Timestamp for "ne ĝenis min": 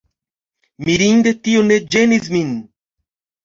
1.69-2.53